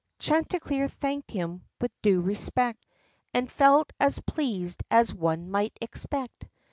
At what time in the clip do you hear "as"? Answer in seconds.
3.99-4.17, 4.89-5.13